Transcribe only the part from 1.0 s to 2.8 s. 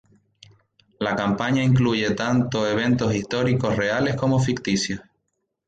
campaña incluye tanto